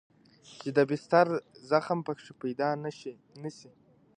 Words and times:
چې 0.59 0.69
د 0.77 0.79
بستر 0.89 1.27
زخم 1.69 1.99
پکښې 2.07 2.33
پيدا 2.41 2.69
نه 3.45 3.49
سي. 3.57 3.71